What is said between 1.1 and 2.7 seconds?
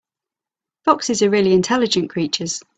are really intelligent creatures.